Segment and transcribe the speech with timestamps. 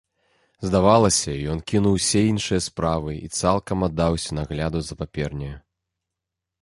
[0.67, 5.55] Здавалася, ён кінуў усе іншыя справы і цалкам аддаўся нагляду за паперняю.